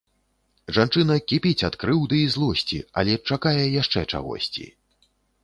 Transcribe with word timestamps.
Жанчына 0.77 1.17
кіпіць 1.31 1.65
ад 1.67 1.77
крыўды 1.83 2.15
і 2.21 2.31
злосці, 2.37 2.81
але 3.03 3.13
чакае 3.29 3.63
яшчэ 3.81 4.05
чагосьці. 4.11 4.65